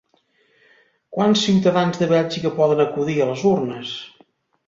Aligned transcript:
Quants 1.17 1.43
ciutadans 1.49 2.01
de 2.03 2.09
Bèlgica 2.13 2.53
poden 2.57 2.83
acudir 2.87 3.19
a 3.21 3.27
les 3.33 3.47
urnes? 3.51 3.93